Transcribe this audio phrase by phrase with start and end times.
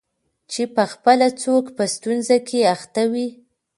[0.51, 3.27] چي پخپله څوک په ستونزه کي اخته وي